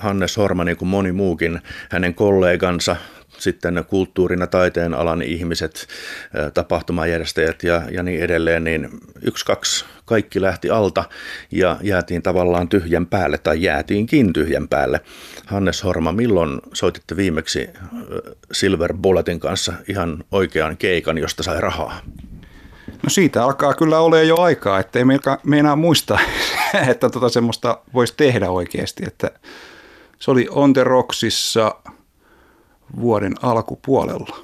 Hannes 0.00 0.36
Horma, 0.36 0.64
niin 0.64 0.76
kuin 0.76 0.88
moni 0.88 1.12
muukin, 1.12 1.60
hänen 1.90 2.14
kollegansa, 2.14 2.96
sitten 3.38 3.84
kulttuurin 3.88 4.40
ja 4.40 4.46
taiteen 4.46 4.94
alan 4.94 5.22
ihmiset, 5.22 5.86
tapahtumajärjestäjät 6.54 7.62
ja, 7.62 7.82
ja 7.90 8.02
niin 8.02 8.20
edelleen, 8.20 8.64
niin 8.64 8.88
yksi, 9.22 9.44
kaksi, 9.44 9.84
kaikki 10.04 10.40
lähti 10.40 10.70
alta 10.70 11.04
ja 11.50 11.76
jäätiin 11.82 12.22
tavallaan 12.22 12.68
tyhjän 12.68 13.06
päälle 13.06 13.38
tai 13.38 13.62
jäätiinkin 13.62 14.32
tyhjän 14.32 14.68
päälle. 14.68 15.00
Hannes 15.46 15.84
Horma, 15.84 16.12
milloin 16.12 16.60
soititte 16.72 17.16
viimeksi 17.16 17.68
Silver 18.52 18.94
Bulletin 18.94 19.40
kanssa 19.40 19.72
ihan 19.88 20.24
oikean 20.30 20.76
keikan, 20.76 21.18
josta 21.18 21.42
sai 21.42 21.60
rahaa? 21.60 22.00
No 23.02 23.10
siitä 23.10 23.44
alkaa 23.44 23.74
kyllä 23.74 23.98
olla 23.98 24.20
jo 24.20 24.40
aikaa, 24.40 24.78
ettei 24.78 25.04
meinaa 25.44 25.76
muistaa, 25.76 26.20
että 26.90 27.10
tota 27.10 27.28
semmoista 27.28 27.78
voisi 27.94 28.14
tehdä 28.16 28.50
oikeasti. 28.50 29.02
Että 29.06 29.30
se 30.20 30.30
oli 30.30 30.46
On 30.50 30.72
The 30.72 30.84
Rocksissa 30.84 31.74
vuoden 33.00 33.34
alkupuolella. 33.42 34.36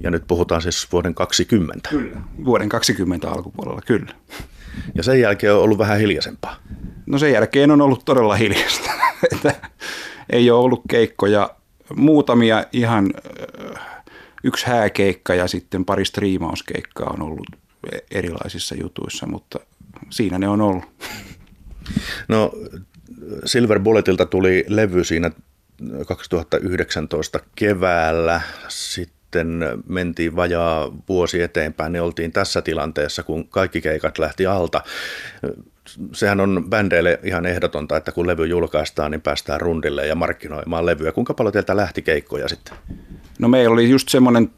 Ja 0.00 0.10
nyt 0.10 0.24
puhutaan 0.26 0.62
siis 0.62 0.92
vuoden 0.92 1.14
20. 1.14 1.88
Kyllä, 1.88 2.20
vuoden 2.44 2.68
20 2.68 3.30
alkupuolella, 3.30 3.80
kyllä. 3.86 4.14
Ja 4.94 5.02
sen 5.02 5.20
jälkeen 5.20 5.54
on 5.54 5.60
ollut 5.60 5.78
vähän 5.78 5.98
hiljaisempaa. 5.98 6.56
No 7.06 7.18
sen 7.18 7.32
jälkeen 7.32 7.70
on 7.70 7.80
ollut 7.80 8.04
todella 8.04 8.34
hiljasta. 8.34 8.90
että 9.32 9.54
ei 10.30 10.50
ole 10.50 10.64
ollut 10.64 10.82
keikkoja, 10.88 11.50
muutamia 11.96 12.64
ihan 12.72 13.10
yksi 14.44 14.66
hääkeikka 14.66 15.34
ja 15.34 15.48
sitten 15.48 15.84
pari 15.84 16.04
striimauskeikkaa 16.04 17.10
on 17.10 17.22
ollut 17.22 17.46
erilaisissa 18.10 18.74
jutuissa, 18.74 19.26
mutta 19.26 19.58
siinä 20.10 20.38
ne 20.38 20.48
on 20.48 20.60
ollut. 20.60 20.84
No 22.28 22.52
Silver 23.44 23.80
Bulletilta 23.80 24.26
tuli 24.26 24.64
levy 24.68 25.04
siinä 25.04 25.30
2019 26.06 27.40
keväällä. 27.56 28.40
Sitten 28.68 29.58
mentiin 29.88 30.36
vajaa 30.36 30.92
vuosi 31.08 31.42
eteenpäin, 31.42 31.92
niin 31.92 32.02
oltiin 32.02 32.32
tässä 32.32 32.62
tilanteessa, 32.62 33.22
kun 33.22 33.48
kaikki 33.48 33.80
keikat 33.80 34.18
lähti 34.18 34.46
alta. 34.46 34.80
Sehän 36.12 36.40
on 36.40 36.64
bändeille 36.68 37.20
ihan 37.22 37.46
ehdotonta, 37.46 37.96
että 37.96 38.12
kun 38.12 38.26
levy 38.26 38.46
julkaistaan, 38.46 39.10
niin 39.10 39.20
päästään 39.20 39.60
rundille 39.60 40.06
ja 40.06 40.14
markkinoimaan 40.14 40.86
levyä. 40.86 41.12
Kuinka 41.12 41.34
paljon 41.34 41.52
teiltä 41.52 41.76
lähti 41.76 42.02
keikkoja 42.02 42.48
sitten? 42.48 42.76
No 43.38 43.48
meillä 43.48 43.72
oli 43.72 43.90
just 43.90 44.08
semmoinen 44.08 44.50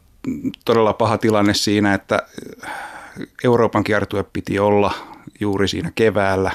todella 0.65 0.93
paha 0.93 1.17
tilanne 1.17 1.53
siinä, 1.53 1.93
että 1.93 2.23
Euroopan 3.43 3.83
kiertue 3.83 4.25
piti 4.33 4.59
olla 4.59 4.93
juuri 5.39 5.67
siinä 5.67 5.91
keväällä 5.95 6.51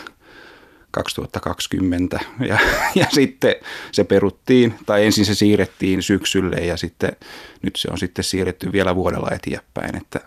2020 0.93 2.21
ja, 2.49 2.59
ja 2.95 3.07
sitten 3.13 3.55
se 3.93 4.05
peruttiin 4.05 4.75
tai 4.87 5.07
ensin 5.07 5.25
se 5.25 5.35
siirrettiin 5.35 6.03
syksylle 6.03 6.57
ja 6.57 6.77
sitten 6.77 7.13
nyt 7.63 7.77
se 7.77 7.89
on 7.91 7.99
sitten 7.99 8.25
siirretty 8.25 8.73
vielä 8.73 8.95
vuodella 8.97 9.31
eteenpäin, 9.31 9.97
että 9.97 10.21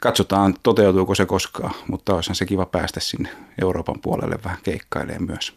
katsotaan 0.00 0.54
toteutuuko 0.62 1.14
se 1.14 1.26
koskaan, 1.26 1.74
mutta 1.90 2.14
olisihan 2.14 2.36
se 2.36 2.46
kiva 2.46 2.66
päästä 2.66 3.00
sinne 3.00 3.28
Euroopan 3.62 4.00
puolelle 4.02 4.38
vähän 4.44 4.58
keikkailemaan 4.62 5.26
myös. 5.26 5.56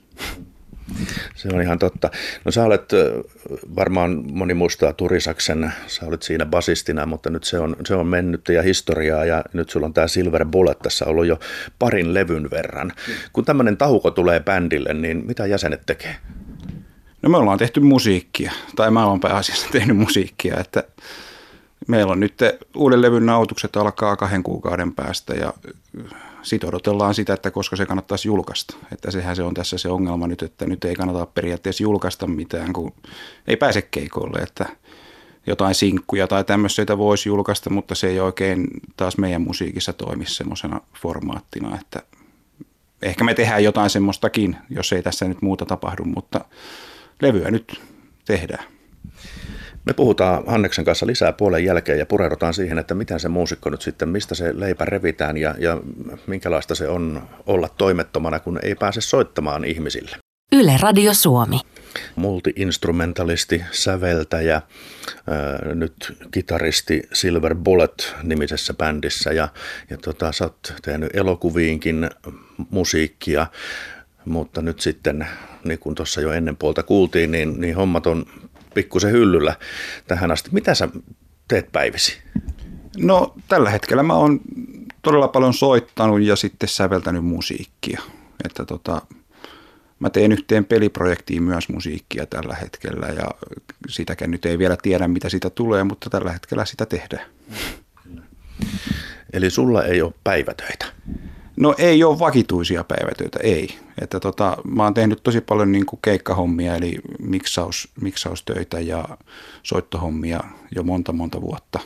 Se 1.36 1.50
on 1.54 1.62
ihan 1.62 1.80
totta. 1.80 2.10
No 2.46 2.52
sä 2.52 2.64
olet, 2.64 2.92
varmaan 3.76 4.24
moni 4.32 4.54
muistaa 4.54 4.94
Turisaksen, 4.94 5.74
sä 5.88 6.06
olet 6.06 6.24
siinä 6.24 6.46
basistina, 6.46 7.06
mutta 7.06 7.30
nyt 7.30 7.44
se 7.44 7.60
on, 7.60 7.76
se 7.86 7.96
on 7.96 8.08
mennyt 8.08 8.50
ja 8.50 8.62
historiaa 8.62 9.26
ja 9.26 9.44
nyt 9.54 9.70
sulla 9.70 9.86
on 9.86 9.94
tämä 9.94 10.08
Silver 10.08 10.46
Bullet 10.46 10.80
tässä 10.80 11.06
ollut 11.06 11.26
jo 11.26 11.40
parin 11.80 12.14
levyn 12.14 12.50
verran. 12.52 12.92
Kun 13.34 13.46
tämmöinen 13.46 13.78
tauko 13.78 14.12
tulee 14.12 14.40
bändille, 14.40 14.94
niin 14.94 15.26
mitä 15.26 15.46
jäsenet 15.46 15.82
tekee? 15.86 16.16
No 17.22 17.30
me 17.30 17.38
ollaan 17.38 17.58
tehty 17.58 17.80
musiikkia, 17.80 18.52
tai 18.76 18.92
mä 18.92 19.06
oon 19.06 19.20
pääasiassa 19.20 19.68
tehnyt 19.78 19.98
musiikkia, 19.98 20.60
että 20.60 20.84
meillä 21.88 22.12
on 22.12 22.20
nyt 22.20 22.34
uuden 22.76 23.02
levyn 23.02 23.26
nautukset 23.26 23.76
alkaa 23.76 24.16
kahden 24.16 24.44
kuukauden 24.44 24.96
päästä 24.96 25.34
ja 25.34 25.54
sitten 26.42 26.70
odotellaan 26.70 27.14
sitä, 27.14 27.34
että 27.34 27.52
koska 27.52 27.76
se 27.76 27.86
kannattaisi 27.86 28.28
julkaista. 28.28 28.76
Että 28.92 29.12
sehän 29.12 29.36
se 29.36 29.44
on 29.44 29.54
tässä 29.54 29.78
se 29.78 29.90
ongelma 29.90 30.28
nyt, 30.28 30.42
että 30.42 30.66
nyt 30.66 30.86
ei 30.86 30.96
kannata 30.96 31.26
periaatteessa 31.26 31.84
julkaista 31.84 32.28
mitään, 32.28 32.74
kun 32.74 32.94
ei 33.48 33.58
pääse 33.58 33.82
keikoille, 33.82 34.40
että 34.40 34.66
jotain 35.48 35.76
sinkkuja 35.76 36.28
tai 36.28 36.44
tämmöisiä 36.44 36.86
voisi 36.98 37.30
julkaista, 37.30 37.70
mutta 37.70 37.96
se 37.96 38.08
ei 38.08 38.20
oikein 38.20 38.68
taas 38.98 39.18
meidän 39.18 39.42
musiikissa 39.42 39.94
toimi 39.94 40.26
semmoisena 40.26 40.82
formaattina, 41.02 41.78
että 41.82 42.04
ehkä 43.02 43.24
me 43.24 43.34
tehdään 43.34 43.64
jotain 43.64 43.90
semmoistakin, 43.90 44.58
jos 44.70 44.94
ei 44.94 45.04
tässä 45.04 45.28
nyt 45.28 45.42
muuta 45.42 45.66
tapahdu, 45.66 46.04
mutta 46.04 46.46
levyä 47.22 47.52
nyt 47.52 47.82
tehdään. 48.26 48.79
Me 49.86 49.94
puhutaan 49.94 50.44
Hanneksen 50.48 50.86
kanssa 50.86 51.08
lisää 51.08 51.34
puolen 51.34 51.66
jälkeen 51.66 52.00
ja 52.00 52.06
pureudutaan 52.06 52.54
siihen, 52.54 52.80
että 52.80 52.96
miten 52.96 53.20
se 53.20 53.30
muusikko 53.30 53.70
nyt 53.70 53.82
sitten, 53.82 54.10
mistä 54.10 54.36
se 54.36 54.60
leipä 54.60 54.86
revitään 54.86 55.38
ja, 55.38 55.56
ja 55.58 55.78
minkälaista 56.28 56.76
se 56.76 56.88
on 56.88 57.22
olla 57.46 57.70
toimettomana, 57.78 58.40
kun 58.40 58.60
ei 58.64 58.76
pääse 58.76 59.02
soittamaan 59.02 59.66
ihmisille. 59.66 60.18
Yle 60.52 60.74
Radio 60.82 61.14
Suomi. 61.14 61.60
Multi-instrumentalisti, 62.16 63.64
säveltäjä, 63.72 64.54
ää, 65.28 65.76
nyt 65.76 66.18
kitaristi 66.32 67.04
Silver 67.14 67.56
Bullet-nimisessä 67.56 68.74
bändissä 68.74 69.34
ja, 69.34 69.48
ja 69.90 69.98
tota, 69.98 70.32
sä 70.32 70.44
oot 70.44 70.74
tehnyt 70.82 71.10
elokuviinkin 71.16 72.10
musiikkia, 72.70 73.48
mutta 74.26 74.62
nyt 74.62 74.80
sitten, 74.80 75.28
niin 75.64 75.80
kuin 75.80 75.96
tuossa 75.96 76.22
jo 76.22 76.32
ennen 76.32 76.58
puolta 76.58 76.84
kuultiin, 76.84 77.32
niin, 77.32 77.62
niin 77.62 77.76
hommat 77.76 78.08
on 78.08 78.26
pikkusen 78.74 79.12
hyllyllä 79.12 79.56
tähän 80.08 80.32
asti. 80.32 80.50
Mitä 80.54 80.76
sä 80.76 80.90
teet 81.48 81.72
päivisi? 81.72 82.18
No 82.98 83.36
tällä 83.48 83.70
hetkellä 83.70 84.04
mä 84.04 84.14
oon 84.14 84.40
todella 85.02 85.28
paljon 85.28 85.54
soittanut 85.54 86.22
ja 86.22 86.36
sitten 86.36 86.70
säveltänyt 86.70 87.26
musiikkia. 87.26 88.02
Että 88.46 88.66
tota, 88.66 89.02
mä 90.00 90.10
teen 90.10 90.32
yhteen 90.32 90.66
peliprojektiin 90.66 91.44
myös 91.44 91.70
musiikkia 91.70 92.26
tällä 92.26 92.56
hetkellä 92.56 93.08
ja 93.08 93.32
sitäkään 93.90 94.32
nyt 94.32 94.46
ei 94.46 94.58
vielä 94.58 94.78
tiedä, 94.82 95.08
mitä 95.08 95.30
siitä 95.30 95.50
tulee, 95.50 95.84
mutta 95.84 96.10
tällä 96.10 96.32
hetkellä 96.32 96.66
sitä 96.66 96.86
tehdään. 96.86 97.26
Eli 99.34 99.50
sulla 99.50 99.84
ei 99.84 100.02
ole 100.02 100.14
päivätöitä? 100.24 100.86
No 101.60 101.76
ei 101.78 102.04
ole 102.04 102.20
vakituisia 102.20 102.84
päivätöitä, 102.84 103.40
ei. 103.44 103.80
Että 104.02 104.20
tota, 104.20 104.58
mä 104.68 104.84
oon 104.84 104.94
tehnyt 104.94 105.24
tosi 105.24 105.42
paljon 105.42 105.72
niin 105.72 105.86
kuin 105.86 106.00
keikkahommia, 106.02 106.76
eli 106.76 106.96
miksaus, 107.20 107.90
miksaustöitä 108.02 108.80
ja 108.80 109.06
soittohommia 109.64 110.40
jo 110.76 110.84
monta 110.84 111.14
monta 111.14 111.42
vuotta 111.42 111.80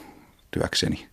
työkseni. 0.51 1.07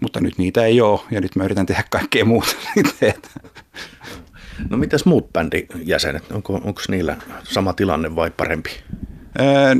Mutta 0.00 0.20
nyt 0.20 0.38
niitä 0.38 0.64
ei 0.64 0.80
ole, 0.80 1.00
ja 1.10 1.20
nyt 1.20 1.36
mä 1.36 1.44
yritän 1.44 1.66
tehdä 1.66 1.84
kaikkea 1.90 2.24
muuta. 2.24 2.54
no 4.70 4.76
mitäs 4.76 5.04
muut 5.04 5.32
bändijäsenet, 5.32 6.32
onko, 6.32 6.54
onko 6.54 6.82
niillä 6.88 7.16
sama 7.44 7.72
tilanne 7.72 8.16
vai 8.16 8.30
parempi? 8.30 8.70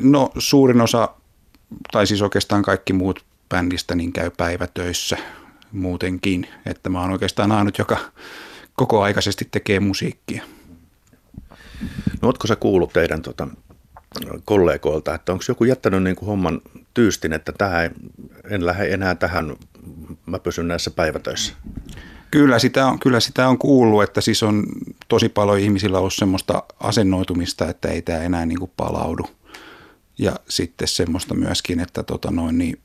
No 0.03 0.31
suurin 0.39 0.81
osa, 0.81 1.09
tai 1.93 2.07
siis 2.07 2.23
oikeastaan 2.23 2.63
kaikki 2.63 2.93
muut 2.93 3.25
bändistä, 3.49 3.95
niin 3.95 4.13
käy 4.13 4.31
päivätöissä– 4.37 5.17
muutenkin. 5.75 6.47
Että 6.67 6.91
mä 6.91 7.01
oon 7.01 7.11
oikeastaan 7.11 7.53
ainut, 7.53 7.79
joka 7.79 7.99
koko 8.75 9.03
aikaisesti 9.03 9.49
tekee 9.51 9.81
musiikkia. 9.81 10.45
No 12.23 12.29
ootko 12.29 12.47
sä 12.47 12.57
kuullut 12.57 12.93
teidän 12.93 13.23
tota, 13.23 13.49
kollegoilta, 14.45 15.15
että 15.15 15.33
onko 15.33 15.45
joku 15.49 15.65
jättänyt 15.65 16.03
niin 16.03 16.17
kuin 16.17 16.27
homman 16.27 16.61
tyystin, 16.95 17.33
että 17.33 17.53
tähän, 17.53 17.91
en 18.51 18.67
lähde 18.67 18.95
enää 18.95 19.15
tähän, 19.15 19.57
mä 20.27 20.39
pysyn 20.39 20.69
näissä 20.69 20.91
päivätöissä? 20.91 21.53
Kyllä 22.31 22.59
sitä, 22.59 22.87
on, 22.87 22.99
kyllä 22.99 23.21
sitä 23.21 23.49
on 23.49 23.59
kuullut, 23.59 24.03
että 24.03 24.21
siis 24.21 24.43
on 24.43 24.67
tosi 25.09 25.29
paljon 25.29 25.59
ihmisillä 25.59 25.99
ollut 25.99 26.15
semmoista 26.15 26.63
asennoitumista, 26.81 27.69
että 27.69 27.89
ei 27.89 28.03
tämä 28.03 28.19
enää 28.19 28.47
niin 28.47 28.59
kuin 28.59 28.71
palaudu. 28.77 29.27
Ja 30.19 30.33
sitten 30.49 30.89
semmoista 30.89 31.35
myöskin, 31.35 31.81
että 31.81 32.03
tota 32.03 32.31
noin, 32.31 32.59
niin 32.59 32.79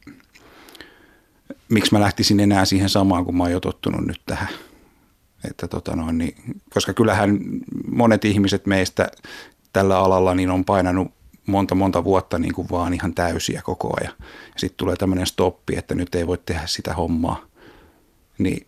miksi 1.70 1.94
mä 1.94 2.00
lähtisin 2.00 2.40
enää 2.40 2.66
siihen 2.66 2.90
samaan, 2.90 3.26
kun 3.26 3.38
mä 3.38 3.44
oon 3.44 3.52
jo 3.52 3.60
tottunut 3.60 4.08
nyt 4.08 4.22
tähän. 4.26 4.50
Että 5.50 5.68
tota 5.68 5.96
noin, 5.96 6.18
niin, 6.18 6.36
koska 6.74 6.94
kyllähän 6.94 7.40
monet 7.92 8.26
ihmiset 8.26 8.66
meistä 8.66 9.12
tällä 9.74 10.00
alalla 10.00 10.36
niin 10.36 10.50
on 10.50 10.66
painanut 10.66 11.12
monta 11.48 11.76
monta 11.76 12.04
vuotta 12.04 12.40
niin 12.40 12.54
kuin 12.54 12.68
vaan 12.72 12.94
ihan 12.94 13.14
täysiä 13.14 13.62
koko 13.62 13.94
ajan. 14.00 14.14
Ja 14.20 14.54
sitten 14.58 14.78
tulee 14.78 14.96
tämmöinen 14.96 15.28
stoppi, 15.28 15.78
että 15.78 15.96
nyt 15.96 16.16
ei 16.16 16.28
voi 16.28 16.38
tehdä 16.46 16.62
sitä 16.66 16.94
hommaa. 16.94 17.42
Niin 18.38 18.68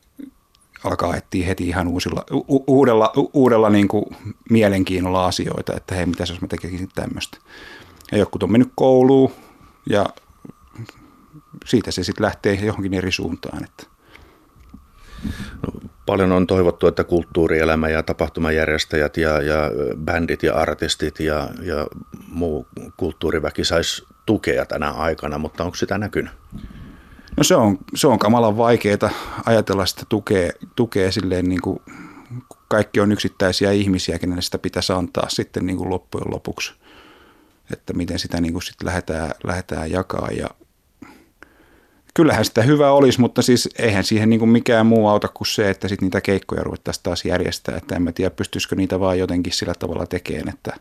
alkaa 0.83 1.15
etsiä 1.15 1.45
heti 1.45 1.67
ihan 1.67 1.87
uusilla, 1.87 2.25
u- 2.31 2.63
uudella, 2.67 3.13
u- 3.17 3.31
uudella 3.33 3.69
niin 3.69 3.87
kuin 3.87 4.05
mielenkiinnolla 4.49 5.25
asioita, 5.25 5.73
että 5.77 5.95
hei, 5.95 6.05
mitä 6.05 6.23
jos 6.23 6.41
mä 6.41 6.47
tekisin 6.47 6.89
tämmöistä. 6.95 7.37
Ja 8.11 8.17
joku 8.17 8.39
on 8.43 8.51
mennyt 8.51 8.71
kouluun 8.75 9.31
ja 9.89 10.05
siitä 11.65 11.91
se 11.91 12.03
sitten 12.03 12.25
lähtee 12.25 12.53
johonkin 12.53 12.93
eri 12.93 13.11
suuntaan. 13.11 13.63
Että. 13.63 13.83
No, 15.67 15.89
Paljon 16.05 16.31
on 16.31 16.47
toivottu, 16.47 16.87
että 16.87 17.03
kulttuurielämä 17.03 17.89
ja 17.89 18.03
tapahtumajärjestäjät 18.03 19.17
ja, 19.17 19.41
ja 19.41 19.71
bändit 19.97 20.43
ja 20.43 20.55
artistit 20.55 21.19
ja, 21.19 21.49
ja 21.61 21.87
muu 22.27 22.67
kulttuuriväki 22.97 23.65
saisi 23.65 24.05
tukea 24.25 24.65
tänä 24.65 24.91
aikana, 24.91 25.37
mutta 25.37 25.63
onko 25.63 25.75
sitä 25.75 25.97
näkynyt? 25.97 26.33
No 27.37 27.43
se 27.43 27.55
on, 27.55 27.77
se 27.95 28.07
on 28.07 28.19
kamalan 28.19 28.57
vaikeaa 28.57 29.09
ajatella 29.45 29.85
sitä 29.85 30.03
tukea, 30.09 30.51
tukea 30.75 31.11
silleen 31.11 31.49
niin 31.49 31.61
kuin 31.61 31.79
kaikki 32.67 32.99
on 32.99 33.11
yksittäisiä 33.11 33.71
ihmisiä, 33.71 34.19
kenelle 34.19 34.41
sitä 34.41 34.57
pitäisi 34.57 34.93
antaa 34.93 35.29
sitten 35.29 35.65
niin 35.65 35.77
kuin 35.77 35.89
loppujen 35.89 36.31
lopuksi. 36.31 36.73
Että 37.73 37.93
miten 37.93 38.19
sitä 38.19 38.41
niin 38.41 38.53
kuin 38.53 38.63
sitten 38.63 38.85
lähdetään, 38.87 39.31
lähdetään 39.43 39.91
jakaa 39.91 40.29
ja 40.31 40.47
kyllähän 42.13 42.45
sitä 42.45 42.61
hyvä 42.61 42.91
olisi, 42.91 43.21
mutta 43.21 43.41
siis 43.41 43.69
eihän 43.79 44.03
siihen 44.03 44.29
niin 44.29 44.39
kuin 44.39 44.49
mikään 44.49 44.85
muu 44.85 45.07
auta 45.07 45.27
kuin 45.27 45.47
se, 45.47 45.69
että 45.69 45.87
sitten 45.87 46.05
niitä 46.05 46.21
keikkoja 46.21 46.63
ruvettaisiin 46.63 47.03
taas 47.03 47.25
järjestää. 47.25 47.77
Että 47.77 47.95
en 47.95 48.01
mä 48.01 48.11
tiedä, 48.11 48.29
pystyisikö 48.29 48.75
niitä 48.75 48.99
vaan 48.99 49.19
jotenkin 49.19 49.53
sillä 49.53 49.73
tavalla 49.73 50.05
tekemään, 50.05 50.49
että 50.49 50.73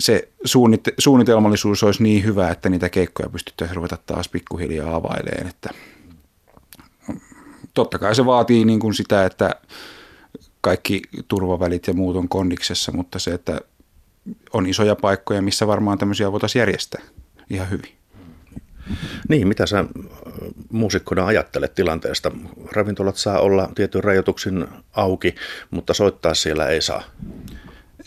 se 0.00 0.28
suunnitelmallisuus 0.98 1.82
olisi 1.82 2.02
niin 2.02 2.24
hyvä, 2.24 2.50
että 2.50 2.68
niitä 2.68 2.88
keikkoja 2.88 3.28
pystyttäisiin 3.28 3.76
ruveta 3.76 3.98
taas 4.06 4.28
pikkuhiljaa 4.28 4.94
availeen. 4.94 5.46
Että 5.46 5.70
totta 7.74 7.98
kai 7.98 8.14
se 8.14 8.26
vaatii 8.26 8.64
niin 8.64 8.80
kuin 8.80 8.94
sitä, 8.94 9.26
että 9.26 9.54
kaikki 10.60 11.02
turvavälit 11.28 11.86
ja 11.86 11.94
muut 11.94 12.16
on 12.16 12.28
kondiksessa, 12.28 12.92
mutta 12.92 13.18
se, 13.18 13.30
että 13.30 13.60
on 14.52 14.66
isoja 14.66 14.96
paikkoja, 14.96 15.42
missä 15.42 15.66
varmaan 15.66 15.98
tämmöisiä 15.98 16.32
voitaisiin 16.32 16.60
järjestää 16.60 17.02
ihan 17.50 17.70
hyvin. 17.70 18.03
Niin, 19.28 19.48
mitä 19.48 19.66
sä 19.66 19.84
muusikkona 20.72 21.26
ajattelet 21.26 21.74
tilanteesta? 21.74 22.30
Ravintolat 22.72 23.16
saa 23.16 23.40
olla 23.40 23.68
tietyn 23.74 24.04
rajoituksin 24.04 24.66
auki, 24.92 25.34
mutta 25.70 25.94
soittaa 25.94 26.34
siellä 26.34 26.68
ei 26.68 26.82
saa. 26.82 27.02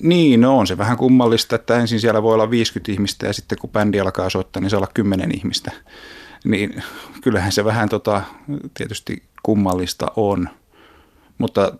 Niin, 0.02 0.42
no 0.42 0.58
on 0.58 0.68
se 0.68 0.78
vähän 0.78 0.98
kummallista, 0.98 1.56
että 1.56 1.80
ensin 1.80 2.00
siellä 2.00 2.24
voi 2.24 2.34
olla 2.34 2.50
50 2.50 2.92
ihmistä 2.92 3.28
ja 3.28 3.34
sitten 3.34 3.58
kun 3.58 3.69
bändi 3.69 4.00
alkaa 4.00 4.30
soittaa, 4.30 4.62
niin 4.62 4.69
se 4.69 4.78
olla 4.78 4.88
10 4.94 5.36
ihmistä. 5.36 5.72
Niin 6.46 6.84
kyllähän 7.22 7.52
se 7.52 7.66
vähän 7.66 7.90
tota, 7.90 8.22
tietysti 8.74 9.24
kummallista 9.44 10.12
on, 10.16 10.50
mutta 11.38 11.74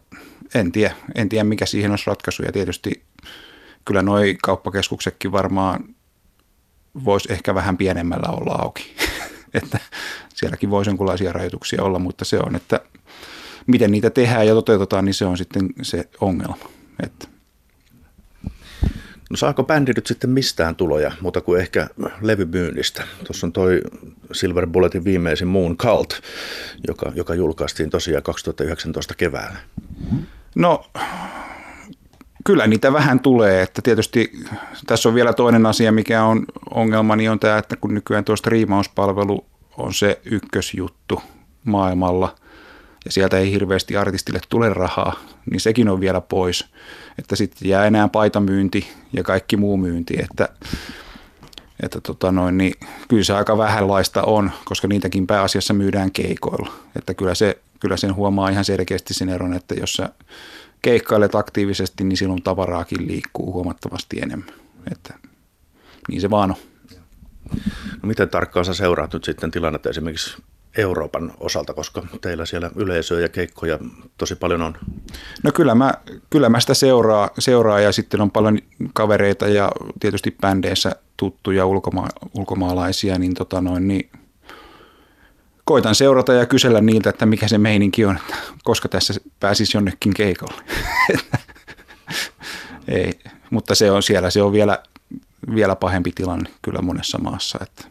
en 0.56 0.72
tiedä, 0.72 0.95
en 1.16 1.30
tiedä 1.30 1.44
mikä 1.44 1.66
siihen 1.66 1.92
olisi 1.92 2.07
ratkaisu 2.07 2.44
ja 2.44 2.51
tietysti 2.51 3.04
kyllä 3.86 4.01
noi 4.01 4.38
kauppakeskuksetkin 4.44 5.31
varmaan 5.31 5.95
voisi 7.06 7.34
ehkä 7.34 7.56
vähän 7.56 7.78
pienemmällä 7.78 8.30
olla 8.30 8.54
auki. 8.54 8.95
Että 9.53 9.79
sielläkin 10.35 10.69
voisi 10.69 10.89
jonkinlaisia 10.89 11.33
rajoituksia 11.33 11.83
olla, 11.83 11.99
mutta 11.99 12.25
se 12.25 12.39
on, 12.39 12.55
että 12.55 12.81
miten 13.67 13.91
niitä 13.91 14.09
tehdään 14.09 14.47
ja 14.47 14.53
toteutetaan, 14.53 15.05
niin 15.05 15.13
se 15.13 15.25
on 15.25 15.38
sitten 15.38 15.69
se 15.81 16.09
ongelma. 16.21 16.69
Että 17.03 17.27
No 19.29 19.38
saako 19.38 19.63
bändi 19.63 19.91
nyt 19.95 20.07
sitten 20.07 20.29
mistään 20.29 20.75
tuloja, 20.75 21.11
mutta 21.21 21.41
kuin 21.41 21.61
ehkä 21.61 21.88
levymyynnistä? 22.21 23.07
Tuossa 23.23 23.47
on 23.47 23.53
toi 23.53 23.81
Silver 24.31 24.67
Bulletin 24.67 25.03
viimeisin 25.03 25.47
Moon 25.47 25.77
Cult, 25.77 26.13
joka, 26.88 27.11
joka 27.15 27.35
julkaistiin 27.35 27.89
tosiaan 27.89 28.23
2019 28.23 29.13
keväällä. 29.15 29.59
No 30.55 30.85
kyllä 32.47 32.67
niitä 32.67 32.94
vähän 32.94 33.19
tulee, 33.19 33.61
että 33.61 33.81
tietysti 33.81 34.31
tässä 34.88 35.09
on 35.09 35.15
vielä 35.15 35.33
toinen 35.33 35.65
asia, 35.65 35.91
mikä 35.91 36.23
on 36.23 36.45
ongelma, 36.73 37.15
niin 37.15 37.31
on 37.31 37.39
tämä, 37.39 37.57
että 37.57 37.75
kun 37.75 37.94
nykyään 37.94 38.23
tuosta 38.25 38.49
riimauspalvelu 38.49 39.45
on 39.77 39.94
se 39.94 40.21
ykkösjuttu 40.25 41.21
maailmalla– 41.63 42.35
ja 43.07 43.11
sieltä 43.11 43.38
ei 43.38 43.51
hirveästi 43.51 43.97
artistille 43.97 44.39
tule 44.49 44.69
rahaa, 44.69 45.19
niin 45.51 45.59
sekin 45.59 45.89
on 45.89 45.99
vielä 45.99 46.21
pois. 46.21 46.65
Että 47.19 47.35
sitten 47.35 47.69
jää 47.69 47.85
enää 47.85 48.07
paitamyynti 48.07 48.88
ja 49.13 49.23
kaikki 49.23 49.57
muu 49.57 49.77
myynti, 49.77 50.13
että, 50.19 50.50
että 51.83 52.01
tota 52.01 52.31
noin, 52.31 52.57
niin 52.57 52.73
kyllä 53.07 53.23
se 53.23 53.33
aika 53.33 53.57
vähänlaista 53.57 54.23
on, 54.23 54.51
koska 54.65 54.88
niitäkin 54.88 55.27
pääasiassa 55.27 55.73
myydään 55.73 56.11
keikoilla. 56.11 56.71
Että 56.95 57.13
kyllä, 57.13 57.35
se, 57.35 57.57
kyllä 57.79 57.97
sen 57.97 58.15
huomaa 58.15 58.50
ihan 58.50 58.65
selkeästi 58.65 59.13
sen 59.13 59.29
eron, 59.29 59.53
että 59.53 59.75
jos 59.75 59.93
sä 59.93 60.09
keikkailet 60.81 61.35
aktiivisesti, 61.35 62.03
niin 62.03 62.18
silloin 62.18 62.44
tavaraakin 62.44 63.07
liikkuu 63.07 63.53
huomattavasti 63.53 64.19
enemmän. 64.21 64.53
Että 64.91 65.13
niin 66.07 66.21
se 66.21 66.29
vaan 66.29 66.51
on. 66.51 66.57
No 68.01 68.07
miten 68.07 68.29
tarkkaan 68.29 68.65
sä 68.65 68.74
seuraat 68.74 69.13
nyt 69.13 69.24
sitten 69.24 69.51
tilannetta 69.51 69.89
esimerkiksi 69.89 70.38
Euroopan 70.77 71.33
osalta, 71.39 71.74
koska 71.74 72.07
teillä 72.21 72.45
siellä 72.45 72.71
yleisöä 72.75 73.19
ja 73.19 73.29
keikkoja 73.29 73.79
tosi 74.18 74.35
paljon 74.35 74.62
on? 74.62 74.77
No 75.44 75.51
kyllä 75.51 75.75
mä, 75.75 75.94
kyllä 76.29 76.50
mä 76.50 76.59
sitä 76.59 76.74
seuraa, 76.74 77.29
seuraa 77.39 77.79
ja 77.79 77.91
sitten 77.91 78.21
on 78.21 78.31
paljon 78.31 78.59
kavereita 78.94 79.47
ja 79.47 79.71
tietysti 80.00 80.35
bändeissä 80.41 80.95
tuttuja 81.18 81.65
ulkoma, 81.65 82.07
ulkomaalaisia, 82.33 83.19
niin, 83.19 83.33
tota 83.33 83.62
noin, 83.62 83.88
niin 83.88 84.09
koitan 85.67 85.95
seurata 85.95 86.33
ja 86.33 86.45
kysellä 86.45 86.81
niiltä, 86.81 87.09
että 87.09 87.25
mikä 87.25 87.47
se 87.47 87.57
meininki 87.57 88.05
on, 88.05 88.15
että 88.17 88.35
koska 88.63 88.89
tässä 88.89 89.13
pääsisi 89.39 89.77
jonnekin 89.77 90.13
keikolle. 90.13 90.63
Ei, 92.87 93.19
mutta 93.49 93.75
se 93.75 93.91
on 93.91 94.03
siellä, 94.03 94.29
se 94.29 94.41
on 94.41 94.51
vielä, 94.51 94.83
vielä 95.55 95.75
pahempi 95.75 96.11
tilanne 96.15 96.49
kyllä 96.61 96.81
monessa 96.81 97.17
maassa, 97.17 97.59
että 97.61 97.83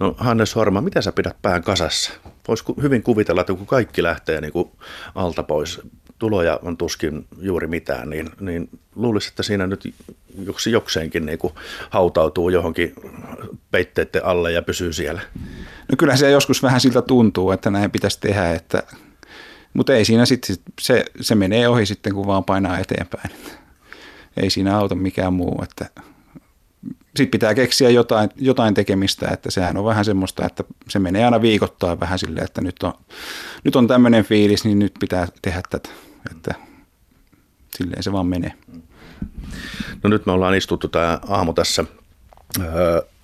No 0.00 0.14
Hannes 0.18 0.54
Horma, 0.54 0.80
mitä 0.80 1.02
sä 1.02 1.12
pidät 1.12 1.36
pään 1.42 1.62
kasassa? 1.62 2.12
Voisi 2.48 2.64
hyvin 2.82 3.02
kuvitella, 3.02 3.40
että 3.40 3.54
kun 3.54 3.66
kaikki 3.66 4.02
lähtee 4.02 4.40
niin 4.40 4.52
kuin 4.52 4.70
alta 5.14 5.42
pois, 5.42 5.80
tuloja 6.18 6.60
on 6.62 6.76
tuskin 6.76 7.26
juuri 7.40 7.66
mitään, 7.66 8.10
niin, 8.10 8.30
niin 8.40 8.68
luulisin, 8.94 9.30
että 9.30 9.42
siinä 9.42 9.66
nyt 9.66 9.94
jokseenkin 10.66 11.26
niin 11.26 11.38
kuin 11.38 11.54
hautautuu 11.90 12.48
johonkin 12.48 12.94
peitteiden 13.70 14.24
alle 14.24 14.52
ja 14.52 14.62
pysyy 14.62 14.92
siellä. 14.92 15.20
No 15.88 15.96
kyllä 15.98 16.16
se 16.16 16.30
joskus 16.30 16.62
vähän 16.62 16.80
siltä 16.80 17.02
tuntuu, 17.02 17.50
että 17.50 17.70
näin 17.70 17.90
pitäisi 17.90 18.20
tehdä, 18.20 18.54
että, 18.54 18.82
mutta 19.74 19.94
ei 19.94 20.04
siinä 20.04 20.26
sitten, 20.26 20.56
se, 20.80 21.04
se 21.20 21.34
menee 21.34 21.68
ohi 21.68 21.86
sitten, 21.86 22.14
kun 22.14 22.26
vaan 22.26 22.44
painaa 22.44 22.78
eteenpäin. 22.78 23.30
Ei 24.36 24.50
siinä 24.50 24.78
auta 24.78 24.94
mikään 24.94 25.32
muu, 25.32 25.62
että 25.62 25.90
sitten 27.16 27.30
pitää 27.30 27.54
keksiä 27.54 27.90
jotain, 27.90 28.30
jotain 28.36 28.74
tekemistä, 28.74 29.28
että 29.32 29.50
sehän 29.50 29.76
on 29.76 29.84
vähän 29.84 30.04
semmoista, 30.04 30.46
että 30.46 30.64
se 30.88 30.98
menee 30.98 31.24
aina 31.24 31.42
viikoittain 31.42 32.00
vähän 32.00 32.18
silleen, 32.18 32.44
että 32.44 32.60
nyt 32.60 32.82
on, 32.82 32.92
nyt 33.64 33.76
on 33.76 33.88
tämmöinen 33.88 34.24
fiilis, 34.24 34.64
niin 34.64 34.78
nyt 34.78 34.92
pitää 35.00 35.28
tehdä 35.42 35.62
tätä, 35.70 35.88
että 36.30 36.54
silleen 37.76 38.02
se 38.02 38.12
vaan 38.12 38.26
menee. 38.26 38.52
No 40.02 40.10
nyt 40.10 40.26
me 40.26 40.32
ollaan 40.32 40.54
istuttu 40.54 40.88
tämä 40.88 41.18
aamu 41.28 41.52
tässä 41.52 41.84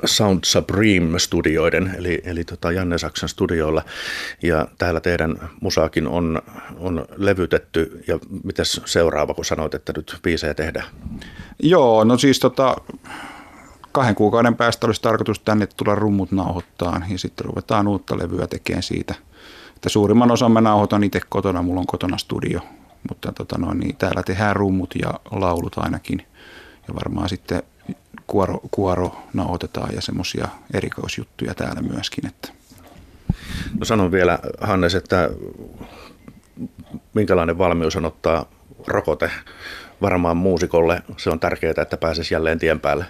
Sound 0.04 0.45
Supreme-studioiden, 0.45 1.95
eli, 1.99 2.23
eli 2.25 2.45
tota 2.45 2.73
Janne 2.73 2.99
Saksan 2.99 3.28
studioilla, 3.28 3.83
ja 4.43 4.69
täällä 4.78 5.00
teidän 5.00 5.50
musaakin 5.61 6.07
on, 6.07 6.43
on 6.78 7.04
levytetty, 7.16 8.04
ja 8.07 8.19
mitäs 8.45 8.81
seuraava, 8.85 9.35
kun 9.35 9.45
sanoit, 9.45 9.75
että 9.75 9.93
nyt 9.97 10.19
biisejä 10.23 10.54
tehdään? 10.54 10.87
Joo, 11.62 12.04
no 12.04 12.19
siis 12.19 12.40
tota, 12.40 12.76
kahden 13.93 14.14
kuukauden 14.14 14.57
päästä 14.57 14.87
olisi 14.87 15.02
tarkoitus 15.02 15.40
tänne 15.40 15.66
tulla 15.66 15.95
rummut 15.95 16.33
nauhoittaa 16.33 17.02
ja 17.09 17.19
sitten 17.19 17.47
ruvetaan 17.47 17.88
uutta 17.88 18.19
levyä 18.19 18.47
tekemään 18.47 18.83
siitä. 18.83 19.14
Että 19.76 19.88
suurimman 19.88 20.31
osan 20.31 20.52
mä 20.52 20.61
nauhoitan 20.61 21.04
itse 21.04 21.21
kotona, 21.28 21.62
mulla 21.62 21.81
on 21.81 21.87
kotona 21.87 22.19
studio, 22.19 22.61
mutta 23.09 23.33
tota 23.33 23.59
noin, 23.59 23.78
niin 23.78 23.97
täällä 23.97 24.23
tehdään 24.23 24.57
rummut 24.57 24.95
ja 25.02 25.21
laulut 25.31 25.78
ainakin. 25.78 26.26
Ja 26.88 26.95
varmaan 26.95 27.28
sitten 27.28 27.62
kuoro, 28.26 28.61
kuoro 28.71 29.16
nauhoitetaan 29.33 29.95
ja 29.95 30.00
semmoisia 30.00 30.49
erikoisjuttuja 30.75 31.54
täällä 31.54 31.83
myöskin. 31.83 32.26
Että. 32.26 32.49
No 33.78 33.85
sanon 33.85 34.12
vielä 34.12 34.38
Hannes, 34.61 34.95
että 34.95 35.31
minkälainen 37.14 37.59
valmius 37.59 37.97
on 37.97 38.04
ottaa 38.04 38.47
rokote 38.87 39.31
varmaan 40.02 40.37
muusikolle. 40.37 41.02
Se 41.16 41.31
on 41.31 41.40
tärkeää, 41.40 41.75
että 41.83 41.97
pääsisi 41.97 42.35
jälleen 42.35 42.59
tien 42.59 42.81
päälle. 42.81 43.04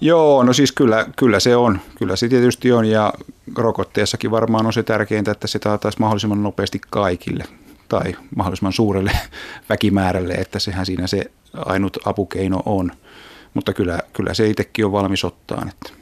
Joo, 0.00 0.42
no 0.42 0.52
siis 0.52 0.72
kyllä, 0.72 1.06
kyllä 1.16 1.40
se 1.40 1.56
on. 1.56 1.80
Kyllä 1.98 2.16
se 2.16 2.28
tietysti 2.28 2.72
on 2.72 2.84
ja 2.84 3.12
rokotteessakin 3.56 4.30
varmaan 4.30 4.66
on 4.66 4.72
se 4.72 4.82
tärkeintä, 4.82 5.30
että 5.30 5.46
se 5.46 5.58
taataisi 5.58 6.00
mahdollisimman 6.00 6.42
nopeasti 6.42 6.80
kaikille 6.90 7.44
tai 7.88 8.16
mahdollisimman 8.36 8.72
suurelle 8.72 9.12
väkimäärälle, 9.70 10.32
että 10.34 10.58
sehän 10.58 10.86
siinä 10.86 11.06
se 11.06 11.30
ainut 11.54 11.98
apukeino 12.04 12.62
on. 12.66 12.92
Mutta 13.54 13.72
kyllä, 13.72 13.98
kyllä 14.12 14.34
se 14.34 14.48
itsekin 14.48 14.84
on 14.84 14.92
valmis 14.92 15.24
ottaa. 15.24 15.66
Että. 15.68 16.01